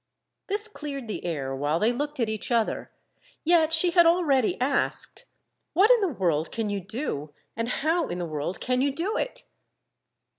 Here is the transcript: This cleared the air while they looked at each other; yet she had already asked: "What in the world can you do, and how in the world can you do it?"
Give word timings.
This 0.47 0.67
cleared 0.67 1.07
the 1.07 1.23
air 1.25 1.55
while 1.55 1.77
they 1.77 1.91
looked 1.91 2.19
at 2.19 2.27
each 2.27 2.49
other; 2.49 2.89
yet 3.43 3.71
she 3.71 3.91
had 3.91 4.07
already 4.07 4.59
asked: 4.59 5.25
"What 5.73 5.91
in 5.91 6.01
the 6.01 6.07
world 6.07 6.51
can 6.51 6.71
you 6.71 6.79
do, 6.81 7.35
and 7.55 7.67
how 7.67 8.07
in 8.07 8.17
the 8.17 8.25
world 8.25 8.59
can 8.59 8.81
you 8.81 8.89
do 8.89 9.15
it?" 9.15 9.43